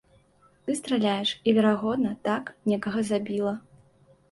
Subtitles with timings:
[0.67, 3.57] Ты страляеш і, верагодна, так некага забіла.